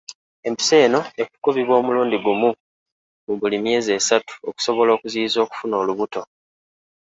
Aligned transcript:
Empiso 0.47 0.75
eno 0.85 1.01
ekukubibwa 1.21 1.75
omulundi 1.81 2.17
gumu 2.25 2.49
mu 3.25 3.33
buli 3.39 3.57
myezi 3.63 3.89
esatu 3.99 4.33
okusobola 4.49 4.89
okuziyiza 4.93 5.37
okufuna 5.41 5.75
olubuto. 5.81 6.21